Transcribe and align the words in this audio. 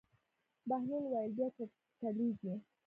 بهلول 0.67 1.03
وویل: 1.07 1.31
بیا 1.37 1.47
چټلېږي. 1.55 2.53